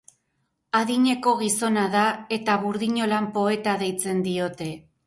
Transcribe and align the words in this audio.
Adineko 0.79 1.33
gizona 1.41 1.83
da, 1.97 2.07
eta 2.39 2.59
burdinolan 2.65 3.33
poeta 3.39 3.79
deitzen 3.85 4.31
diote. 4.31 4.75